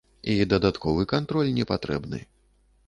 І 0.35 0.37
дадатковы 0.53 1.03
кантроль 1.13 1.53
не 1.59 1.69
патрэбны. 1.75 2.27